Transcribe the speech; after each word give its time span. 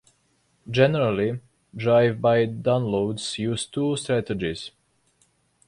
Generally, 0.71 1.41
drive-by 1.75 2.47
downloads 2.47 3.37
use 3.37 3.67
two 3.67 3.95
strategies. 3.97 4.71